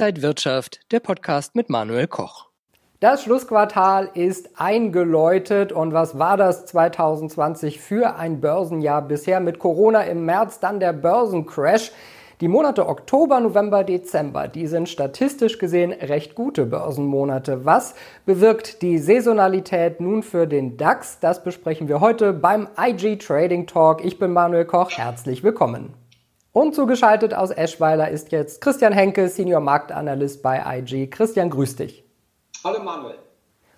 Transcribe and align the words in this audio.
Inside 0.00 0.22
Wirtschaft, 0.22 0.80
der 0.92 1.00
Podcast 1.00 1.54
mit 1.54 1.68
Manuel 1.68 2.06
Koch. 2.06 2.46
Das 3.00 3.22
Schlussquartal 3.22 4.08
ist 4.14 4.48
eingeläutet 4.58 5.72
und 5.72 5.92
was 5.92 6.18
war 6.18 6.38
das 6.38 6.64
2020 6.64 7.78
für 7.78 8.16
ein 8.16 8.40
Börsenjahr 8.40 9.02
bisher 9.02 9.40
mit 9.40 9.58
Corona 9.58 10.04
im 10.04 10.24
März, 10.24 10.58
dann 10.58 10.80
der 10.80 10.94
Börsencrash. 10.94 11.92
Die 12.40 12.48
Monate 12.48 12.88
Oktober, 12.88 13.40
November, 13.40 13.84
Dezember, 13.84 14.48
die 14.48 14.68
sind 14.68 14.88
statistisch 14.88 15.58
gesehen 15.58 15.92
recht 15.92 16.34
gute 16.34 16.64
Börsenmonate. 16.64 17.66
Was 17.66 17.94
bewirkt 18.24 18.80
die 18.80 18.96
Saisonalität 18.96 20.00
nun 20.00 20.22
für 20.22 20.46
den 20.46 20.78
DAX? 20.78 21.20
Das 21.20 21.44
besprechen 21.44 21.88
wir 21.88 22.00
heute 22.00 22.32
beim 22.32 22.68
IG 22.80 23.18
Trading 23.18 23.66
Talk. 23.66 24.02
Ich 24.02 24.18
bin 24.18 24.32
Manuel 24.32 24.64
Koch, 24.64 24.92
herzlich 24.92 25.42
willkommen. 25.42 25.99
Und 26.52 26.74
zugeschaltet 26.74 27.32
aus 27.32 27.52
Eschweiler 27.52 28.10
ist 28.10 28.32
jetzt 28.32 28.60
Christian 28.60 28.92
Henke, 28.92 29.28
Senior 29.28 29.60
Marktanalyst 29.60 30.42
bei 30.42 30.60
IG. 30.78 31.06
Christian, 31.06 31.48
grüß 31.48 31.76
dich. 31.76 32.02
Hallo 32.64 32.82
Manuel. 32.82 33.14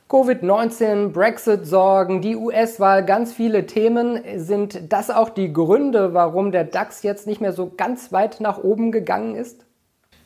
Covid-19, 0.08 1.08
Brexit-Sorgen, 1.08 2.22
die 2.22 2.34
US-Wahl, 2.34 3.04
ganz 3.04 3.34
viele 3.34 3.66
Themen. 3.66 4.22
Sind 4.36 4.90
das 4.90 5.10
auch 5.10 5.28
die 5.28 5.52
Gründe, 5.52 6.14
warum 6.14 6.50
der 6.50 6.64
DAX 6.64 7.02
jetzt 7.02 7.26
nicht 7.26 7.42
mehr 7.42 7.52
so 7.52 7.70
ganz 7.76 8.10
weit 8.10 8.40
nach 8.40 8.56
oben 8.56 8.90
gegangen 8.90 9.36
ist? 9.36 9.66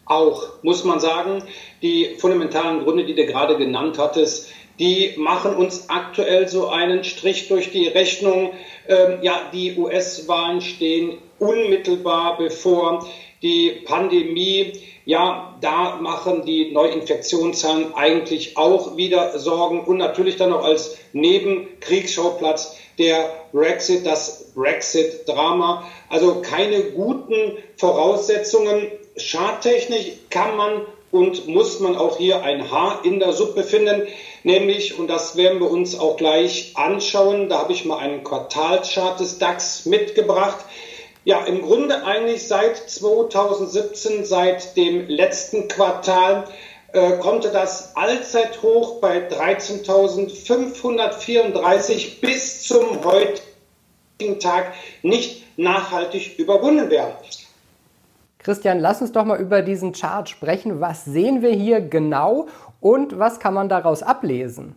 Auch, 0.05 0.63
muss 0.63 0.85
man 0.85 1.01
sagen, 1.01 1.43
die 1.83 2.15
fundamentalen 2.19 2.85
Gründe, 2.85 3.05
die 3.07 3.17
du 3.17 3.27
gerade 3.27 3.57
genannt 3.57 3.99
hattest, 3.99 4.51
die 4.79 5.15
machen 5.17 5.57
uns 5.57 5.91
aktuell 5.91 6.47
so 6.47 6.69
einen 6.69 7.03
Strich 7.03 7.49
durch 7.49 7.73
die 7.73 7.89
Rechnung. 7.89 8.53
Ähm, 8.87 9.19
ja, 9.23 9.41
die 9.53 9.77
US-Wahlen 9.77 10.61
stehen 10.61 11.19
unmittelbar 11.39 12.39
bevor. 12.39 13.07
Die 13.43 13.83
Pandemie, 13.85 14.73
ja, 15.05 15.55
da 15.61 15.97
machen 15.97 16.45
die 16.45 16.73
Neuinfektionszahlen 16.73 17.95
eigentlich 17.95 18.57
auch 18.57 18.97
wieder 18.97 19.39
Sorgen 19.39 19.85
und 19.85 19.99
natürlich 19.99 20.37
dann 20.37 20.51
noch 20.51 20.65
als 20.65 20.97
Nebenkriegsschauplatz 21.13 22.77
der 22.99 23.31
Brexit, 23.53 24.07
das 24.07 24.53
Brexit-Drama. 24.55 25.87
Also 26.09 26.41
keine 26.41 26.83
guten 26.83 27.59
Voraussetzungen. 27.77 28.91
Schadtechnisch 29.17 30.13
kann 30.31 30.57
man 30.57 30.83
und 31.11 31.47
muss 31.47 31.81
man 31.81 31.97
auch 31.97 32.19
hier 32.19 32.43
ein 32.43 32.71
Haar 32.71 33.05
in 33.05 33.21
der 33.21 33.33
Suppe 33.33 33.63
finden, 33.63 34.03
nämlich, 34.43 34.99
und 34.99 35.09
das 35.09 35.37
werden 35.37 35.61
wir 35.61 35.71
uns 35.71 35.99
auch 35.99 36.17
gleich 36.17 36.73
anschauen, 36.75 37.49
da 37.49 37.61
habe 37.61 37.73
ich 37.73 37.85
mal 37.85 37.99
einen 37.99 38.25
Quartalchart 38.25 39.21
des 39.21 39.39
DAX 39.39 39.87
mitgebracht. 39.87 40.65
Ja, 41.27 41.45
im 41.45 41.61
Grunde 41.61 42.03
eigentlich 42.05 42.47
seit 42.47 42.77
2017, 42.77 44.25
seit 44.25 44.77
dem 44.77 45.09
letzten 45.09 45.67
Quartal, 45.67 46.45
äh, 46.93 47.19
konnte 47.19 47.51
das 47.51 47.97
Allzeithoch 47.97 49.01
bei 49.01 49.29
13.534 49.29 52.21
bis 52.21 52.63
zum 52.63 53.03
heutigen 53.03 54.39
Tag 54.39 54.73
nicht 55.03 55.59
nachhaltig 55.59 56.39
überwunden 56.39 56.91
werden. 56.91 57.17
Christian, 58.39 58.79
lass 58.79 59.01
uns 59.01 59.11
doch 59.11 59.25
mal 59.25 59.41
über 59.41 59.63
diesen 59.63 59.91
Chart 59.91 60.29
sprechen. 60.29 60.81
Was 60.81 61.07
sehen 61.07 61.43
wir 61.43 61.51
hier 61.51 61.81
genau 61.81 62.47
und 62.81 63.19
was 63.19 63.41
kann 63.41 63.53
man 63.53 63.69
daraus 63.69 64.05
ablesen? 64.05 64.77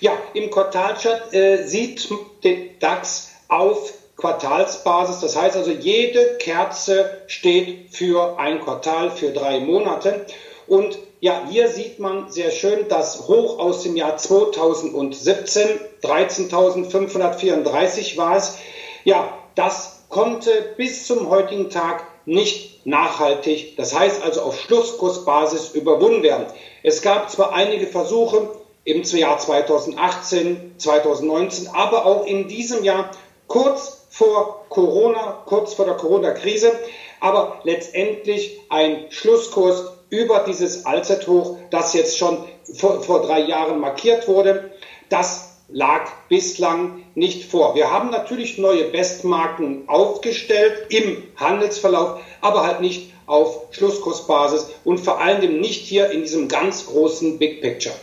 Ja, 0.00 0.12
im 0.32 0.50
Quartalchart 0.50 1.34
äh, 1.34 1.66
sieht 1.66 2.08
der 2.42 2.56
DAX 2.80 3.32
auf 3.48 3.92
Quartalsbasis. 4.18 5.20
Das 5.20 5.36
heißt 5.36 5.56
also, 5.56 5.70
jede 5.70 6.36
Kerze 6.38 7.22
steht 7.26 7.94
für 7.94 8.38
ein 8.38 8.60
Quartal, 8.60 9.10
für 9.10 9.30
drei 9.30 9.60
Monate. 9.60 10.26
Und 10.66 10.98
ja, 11.20 11.46
hier 11.48 11.68
sieht 11.68 11.98
man 11.98 12.30
sehr 12.30 12.50
schön 12.50 12.86
das 12.88 13.26
Hoch 13.26 13.58
aus 13.58 13.82
dem 13.82 13.96
Jahr 13.96 14.16
2017, 14.16 15.80
13.534 16.02 18.16
war 18.16 18.36
es. 18.36 18.56
Ja, 19.04 19.32
das 19.54 20.04
konnte 20.08 20.74
bis 20.76 21.06
zum 21.06 21.28
heutigen 21.28 21.70
Tag 21.70 22.04
nicht 22.24 22.86
nachhaltig, 22.86 23.76
das 23.76 23.98
heißt 23.98 24.22
also 24.22 24.42
auf 24.42 24.60
Schlusskursbasis 24.60 25.70
überwunden 25.70 26.22
werden. 26.22 26.46
Es 26.82 27.02
gab 27.02 27.30
zwar 27.30 27.52
einige 27.52 27.86
Versuche 27.86 28.48
im 28.84 29.02
Jahr 29.02 29.38
2018, 29.38 30.74
2019, 30.78 31.68
aber 31.68 32.06
auch 32.06 32.26
in 32.26 32.48
diesem 32.48 32.84
Jahr 32.84 33.10
kurz 33.48 34.06
vor 34.10 34.64
Corona, 34.68 35.42
kurz 35.46 35.74
vor 35.74 35.84
der 35.84 35.94
Corona-Krise, 35.94 36.72
aber 37.20 37.60
letztendlich 37.64 38.60
ein 38.68 39.06
Schlusskurs 39.10 39.92
über 40.10 40.44
dieses 40.46 40.86
Allzeithoch, 40.86 41.58
das 41.70 41.92
jetzt 41.94 42.16
schon 42.16 42.44
vor, 42.74 43.02
vor 43.02 43.22
drei 43.22 43.40
Jahren 43.40 43.80
markiert 43.80 44.28
wurde. 44.28 44.70
Das 45.08 45.56
lag 45.68 46.08
bislang 46.28 47.04
nicht 47.14 47.50
vor. 47.50 47.74
Wir 47.74 47.90
haben 47.90 48.10
natürlich 48.10 48.58
neue 48.58 48.84
Bestmarken 48.84 49.88
aufgestellt 49.88 50.86
im 50.88 51.22
Handelsverlauf, 51.36 52.20
aber 52.40 52.66
halt 52.66 52.80
nicht 52.80 53.12
auf 53.26 53.66
Schlusskursbasis 53.72 54.70
und 54.84 54.98
vor 54.98 55.20
allem 55.20 55.60
nicht 55.60 55.84
hier 55.84 56.10
in 56.10 56.22
diesem 56.22 56.48
ganz 56.48 56.86
großen 56.86 57.38
Big 57.38 57.60
Picture. 57.60 57.94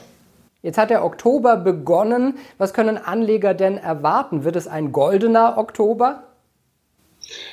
Jetzt 0.65 0.79
hat 0.79 0.89
der 0.89 1.05
Oktober 1.05 1.57
begonnen. 1.57 2.39
Was 2.57 2.73
können 2.73 2.97
Anleger 2.97 3.53
denn 3.53 3.77
erwarten? 3.77 4.43
Wird 4.45 4.55
es 4.55 4.67
ein 4.67 4.91
goldener 4.91 5.59
Oktober? 5.59 6.23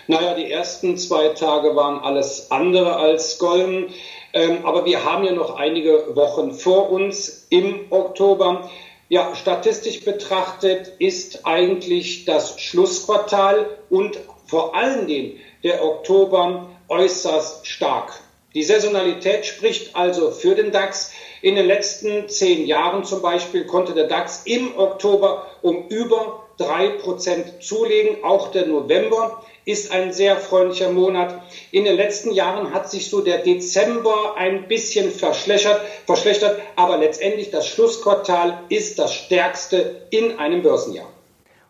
Naja, 0.07 0.33
die 0.33 0.51
ersten 0.51 0.97
zwei 0.97 1.29
Tage 1.29 1.77
waren 1.77 1.99
alles 1.99 2.51
andere 2.51 2.97
als 2.97 3.39
golden. 3.39 3.89
Ähm, 4.33 4.65
aber 4.65 4.87
wir 4.87 5.05
haben 5.05 5.25
ja 5.25 5.33
noch 5.33 5.57
einige 5.57 6.17
Wochen 6.17 6.53
vor 6.53 6.91
uns 6.91 7.49
im 7.51 7.81
Oktober. 7.91 8.71
Ja, 9.11 9.35
statistisch 9.35 10.07
betrachtet 10.07 10.95
ist 10.99 11.45
eigentlich 11.45 12.25
das 12.25 12.59
Schlussquartal 12.59 13.67
und 13.91 14.19
vor 14.47 14.75
allen 14.75 15.07
Dingen 15.07 15.39
der 15.63 15.85
Oktober 15.85 16.67
äußerst 16.89 17.67
stark. 17.67 18.23
Die 18.55 18.63
Saisonalität 18.63 19.47
spricht 19.47 19.97
also 19.97 20.31
für 20.31 20.55
den 20.55 20.73
DAX. 20.73 21.11
In 21.41 21.57
den 21.57 21.67
letzten 21.67 22.29
zehn 22.29 22.67
Jahren 22.67 23.05
zum 23.05 23.23
Beispiel 23.23 23.65
konnte 23.65 23.95
der 23.95 24.05
DAX 24.05 24.43
im 24.45 24.77
Oktober 24.77 25.47
um 25.63 25.87
über 25.89 26.43
drei 26.59 26.91
Prozent 26.91 27.63
zulegen. 27.63 28.23
Auch 28.23 28.49
der 28.49 28.67
November 28.67 29.43
ist 29.65 29.91
ein 29.91 30.13
sehr 30.13 30.37
freundlicher 30.37 30.91
Monat. 30.91 31.35
In 31.71 31.85
den 31.85 31.97
letzten 31.97 32.33
Jahren 32.33 32.73
hat 32.73 32.91
sich 32.91 33.09
so 33.09 33.23
der 33.23 33.39
Dezember 33.39 34.37
ein 34.37 34.69
bisschen 34.69 35.11
verschlechtert, 35.11 35.81
verschlechtert, 36.05 36.61
aber 36.77 36.99
letztendlich 36.99 37.51
das 37.51 37.67
Schlussquartal 37.67 38.65
ist 38.69 38.99
das 38.99 39.15
stärkste 39.15 40.07
in 40.11 40.39
einem 40.39 40.63
Börsenjahr. 40.63 41.11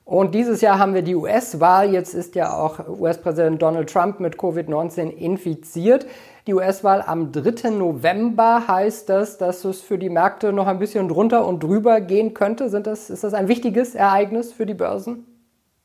Und 0.05 0.35
dieses 0.35 0.61
Jahr 0.61 0.79
haben 0.79 0.95
wir 0.95 1.03
die 1.03 1.15
US-Wahl. 1.15 1.93
Jetzt 1.93 2.15
ist 2.15 2.35
ja 2.35 2.57
auch 2.57 2.89
US-Präsident 2.89 3.63
Donald 3.63 3.89
Trump 3.89 4.19
mit 4.19 4.35
Covid-19 4.35 5.11
infiziert. 5.11 6.07
Die 6.49 6.55
US-Wahl 6.55 7.05
am 7.07 7.31
3. 7.31 7.71
November 7.71 8.67
heißt 8.67 9.09
das, 9.09 9.39
dass 9.39 9.65
es 9.65 9.81
für 9.81 9.99
die 9.99 10.11
Märkte 10.11 10.53
noch 10.53 10.67
ein 10.67 10.81
bisschen 10.81 11.09
drunter 11.09 11.47
und 11.47 11.63
drüber 11.63 12.01
gehen 12.01 12.35
könnte. 12.35 12.69
Sind 12.69 12.89
das, 12.89 13.11
ist 13.11 13.23
das 13.23 13.33
ein 13.33 13.47
wichtiges 13.47 13.95
Ereignis 13.95 14.53
für 14.53 14.67
die 14.67 14.75
Börsen? 14.75 15.25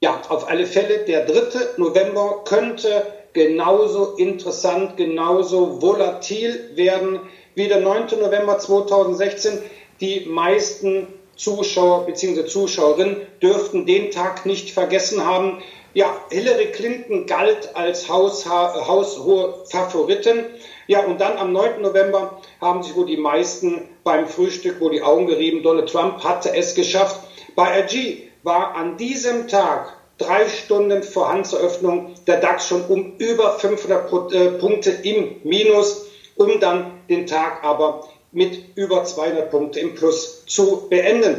Ja, 0.02 0.20
auf 0.30 0.50
alle 0.50 0.66
Fälle. 0.66 1.06
Der 1.06 1.26
3. 1.26 1.78
November 1.78 2.44
könnte 2.46 2.90
genauso 3.34 4.16
interessant, 4.16 4.98
genauso 4.98 5.80
volatil 5.80 6.72
werden 6.76 7.20
wie 7.54 7.68
der 7.68 7.82
9. 7.82 8.20
November 8.20 8.58
2016. 8.58 9.60
Die 10.02 10.28
meisten 10.28 11.08
Zuschauer 11.38 12.06
bzw. 12.06 12.46
Zuschauerinnen 12.46 13.18
dürften 13.42 13.86
den 13.86 14.12
Tag 14.12 14.46
nicht 14.46 14.72
vergessen 14.72 15.26
haben. 15.26 15.62
Ja, 15.94 16.16
Hillary 16.30 16.72
Clinton 16.72 17.26
galt 17.26 17.76
als 17.76 18.10
haushohe 18.10 19.64
Favoritin. 19.70 20.46
Ja, 20.88 21.06
und 21.06 21.22
dann 21.22 21.38
am 21.38 21.54
9. 21.54 21.82
November 21.82 22.42
haben 22.62 22.84
sich 22.84 22.96
wohl 22.96 23.06
die 23.06 23.18
meisten 23.18 23.82
beim 24.04 24.28
Frühstück 24.28 24.80
wohl 24.80 24.92
die 24.92 25.02
Augen 25.02 25.28
gerieben. 25.28 25.64
Donald 25.64 25.90
Trump 25.90 26.24
hatte 26.24 26.56
es 26.56 26.76
geschafft. 26.76 27.20
Bei 27.56 27.82
RG 27.82 28.28
war 28.44 28.76
an 28.76 28.98
diesem 28.98 29.48
Tag, 29.48 29.94
drei 30.18 30.48
Stunden 30.48 31.04
vor 31.04 31.30
Handelseröffnung, 31.30 32.16
der 32.26 32.40
DAX 32.40 32.68
schon 32.68 32.86
um 32.86 33.18
über 33.18 33.58
500 33.60 34.34
äh, 34.34 34.50
Punkte 34.52 34.92
im 34.92 35.38
Minus, 35.44 36.08
um 36.36 36.60
dann 36.60 36.92
den 37.10 37.28
Tag 37.28 37.64
aber 37.64 38.08
mit 38.32 38.76
über 38.76 39.04
200 39.04 39.50
Punkte 39.50 39.80
im 39.80 39.96
Plus 39.96 40.46
zu 40.46 40.88
beenden. 40.90 41.38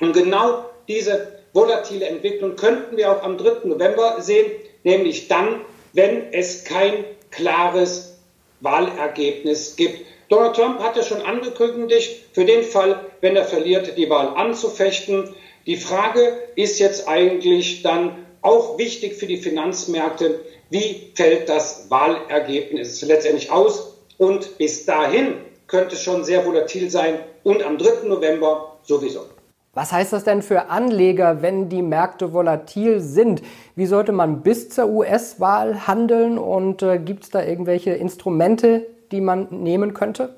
Und 0.00 0.12
genau 0.12 0.64
diese 0.86 1.38
volatile 1.52 2.06
Entwicklung 2.06 2.56
könnten 2.56 2.96
wir 2.96 3.10
auch 3.12 3.22
am 3.22 3.38
3. 3.38 3.66
November 3.66 4.20
sehen, 4.20 4.50
nämlich 4.84 5.28
dann, 5.28 5.60
wenn 5.92 6.32
es 6.32 6.64
kein 6.64 7.04
klares 7.30 8.18
Wahlergebnis 8.60 9.76
gibt. 9.76 10.04
Donald 10.28 10.56
Trump 10.56 10.80
hat 10.80 10.96
ja 10.96 11.02
schon 11.02 11.22
angekündigt, 11.22 12.24
für 12.32 12.44
den 12.44 12.62
Fall, 12.62 13.04
wenn 13.20 13.34
er 13.34 13.44
verliert, 13.44 13.96
die 13.96 14.10
Wahl 14.10 14.28
anzufechten. 14.28 15.34
Die 15.66 15.76
Frage 15.76 16.38
ist 16.54 16.78
jetzt 16.78 17.08
eigentlich 17.08 17.82
dann 17.82 18.26
auch 18.42 18.78
wichtig 18.78 19.14
für 19.14 19.26
die 19.26 19.38
Finanzmärkte, 19.38 20.40
wie 20.70 21.12
fällt 21.14 21.48
das 21.48 21.86
Wahlergebnis 21.88 23.00
letztendlich 23.02 23.50
aus? 23.50 23.96
Und 24.18 24.58
bis 24.58 24.84
dahin 24.84 25.34
könnte 25.68 25.96
schon 25.96 26.24
sehr 26.24 26.44
volatil 26.44 26.90
sein 26.90 27.20
und 27.44 27.62
am 27.62 27.78
3. 27.78 28.08
November 28.08 28.78
sowieso. 28.82 29.26
Was 29.74 29.92
heißt 29.92 30.12
das 30.12 30.24
denn 30.24 30.42
für 30.42 30.70
Anleger, 30.70 31.40
wenn 31.40 31.68
die 31.68 31.82
Märkte 31.82 32.32
volatil 32.32 33.00
sind? 33.00 33.42
Wie 33.76 33.86
sollte 33.86 34.10
man 34.10 34.42
bis 34.42 34.70
zur 34.70 34.88
US-Wahl 34.88 35.86
handeln 35.86 36.36
und 36.36 36.82
äh, 36.82 36.98
gibt 36.98 37.24
es 37.24 37.30
da 37.30 37.44
irgendwelche 37.44 37.90
Instrumente, 37.90 38.86
die 39.12 39.20
man 39.20 39.46
nehmen 39.50 39.94
könnte? 39.94 40.34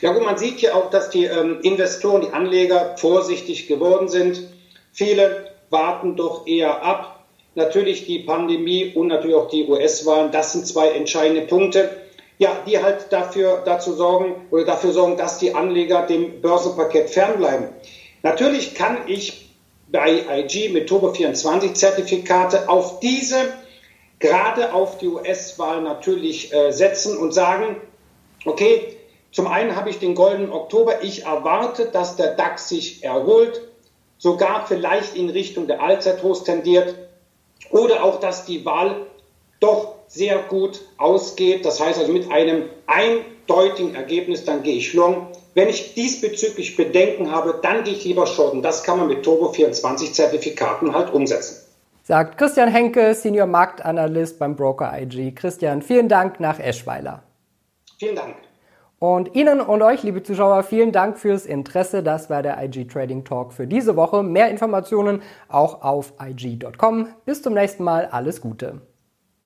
Ja 0.00 0.12
gut, 0.12 0.24
man 0.24 0.38
sieht 0.38 0.58
hier 0.58 0.76
auch, 0.76 0.90
dass 0.90 1.10
die 1.10 1.24
ähm, 1.24 1.58
Investoren, 1.62 2.20
die 2.20 2.30
Anleger 2.30 2.96
vorsichtig 2.96 3.66
geworden 3.66 4.08
sind. 4.08 4.46
Viele 4.92 5.46
warten 5.70 6.14
doch 6.14 6.46
eher 6.46 6.82
ab. 6.82 7.24
Natürlich 7.54 8.06
die 8.06 8.20
Pandemie 8.20 8.92
und 8.94 9.08
natürlich 9.08 9.36
auch 9.36 9.48
die 9.48 9.66
US-Wahlen, 9.66 10.30
das 10.30 10.52
sind 10.52 10.66
zwei 10.66 10.90
entscheidende 10.90 11.42
Punkte, 11.42 11.90
ja, 12.38 12.62
die 12.66 12.80
halt 12.80 13.12
dafür, 13.12 13.62
dazu 13.64 13.92
sorgen 13.94 14.46
oder 14.50 14.64
dafür 14.64 14.92
sorgen, 14.92 15.16
dass 15.16 15.38
die 15.38 15.54
Anleger 15.54 16.06
dem 16.06 16.40
Börsenpaket 16.40 17.10
fernbleiben. 17.10 17.68
Natürlich 18.22 18.74
kann 18.74 18.98
ich 19.06 19.48
bei 19.90 20.24
IG 20.30 20.68
mit 20.70 20.88
Turbo 20.88 21.12
24 21.12 21.74
Zertifikate 21.74 22.68
auf 22.68 23.00
diese, 23.00 23.36
gerade 24.18 24.72
auf 24.72 24.98
die 24.98 25.08
US-Wahl 25.08 25.82
natürlich 25.82 26.52
äh, 26.52 26.72
setzen 26.72 27.16
und 27.16 27.32
sagen, 27.32 27.76
okay, 28.44 28.96
zum 29.32 29.46
einen 29.46 29.76
habe 29.76 29.90
ich 29.90 29.98
den 29.98 30.14
goldenen 30.14 30.52
Oktober. 30.52 31.02
Ich 31.02 31.24
erwarte, 31.24 31.86
dass 31.86 32.16
der 32.16 32.34
DAX 32.34 32.68
sich 32.68 33.04
erholt, 33.04 33.60
sogar 34.16 34.66
vielleicht 34.66 35.16
in 35.16 35.30
Richtung 35.30 35.66
der 35.66 35.82
Allzeithochs 35.82 36.44
tendiert 36.44 36.94
oder 37.70 38.02
auch, 38.04 38.20
dass 38.20 38.46
die 38.46 38.64
Wahl 38.64 39.06
doch 39.60 39.94
sehr 40.06 40.38
gut 40.38 40.80
ausgeht. 40.96 41.64
Das 41.64 41.80
heißt 41.80 41.98
also 41.98 42.12
mit 42.12 42.30
einem 42.30 42.64
eindeutigen 42.86 43.94
Ergebnis, 43.94 44.44
dann 44.44 44.62
gehe 44.62 44.76
ich 44.76 44.94
long. 44.94 45.28
Wenn 45.54 45.68
ich 45.68 45.94
diesbezüglich 45.94 46.76
Bedenken 46.76 47.30
habe, 47.30 47.58
dann 47.62 47.84
gehe 47.84 47.94
ich 47.94 48.04
lieber 48.04 48.26
short. 48.26 48.52
Und 48.52 48.62
das 48.62 48.84
kann 48.84 48.98
man 48.98 49.08
mit 49.08 49.22
Turbo 49.22 49.52
24 49.52 50.14
Zertifikaten 50.14 50.94
halt 50.94 51.12
umsetzen. 51.12 51.64
Sagt 52.02 52.38
Christian 52.38 52.70
Henke, 52.70 53.12
Senior 53.14 53.46
Marktanalyst 53.46 54.38
beim 54.38 54.56
Broker 54.56 54.98
IG. 54.98 55.32
Christian, 55.32 55.82
vielen 55.82 56.08
Dank 56.08 56.40
nach 56.40 56.58
Eschweiler. 56.58 57.22
Vielen 57.98 58.16
Dank. 58.16 58.34
Und 58.98 59.36
Ihnen 59.36 59.60
und 59.60 59.82
euch, 59.82 60.02
liebe 60.02 60.22
Zuschauer, 60.22 60.62
vielen 60.62 60.90
Dank 60.90 61.18
fürs 61.18 61.46
Interesse. 61.46 62.02
Das 62.02 62.30
war 62.30 62.42
der 62.42 62.62
IG 62.62 62.86
Trading 62.86 63.24
Talk 63.24 63.52
für 63.52 63.66
diese 63.66 63.94
Woche. 63.94 64.22
Mehr 64.22 64.48
Informationen 64.48 65.22
auch 65.48 65.82
auf 65.82 66.14
IG.com. 66.20 67.08
Bis 67.24 67.42
zum 67.42 67.54
nächsten 67.54 67.84
Mal. 67.84 68.06
Alles 68.06 68.40
Gute. 68.40 68.80